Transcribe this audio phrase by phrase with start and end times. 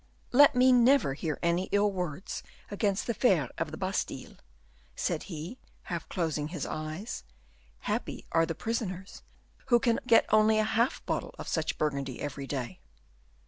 [0.31, 4.37] "Let me never hear any ill words against the fare of the Bastile,"
[4.95, 7.23] said he, half closing his eyes;
[7.81, 9.21] "happy are the prisoners
[9.67, 12.79] who can get only half a bottle of such Burgundy every day."